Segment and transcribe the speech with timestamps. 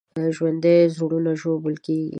[0.35, 2.09] ژوندي زړونه ژوبل کېږي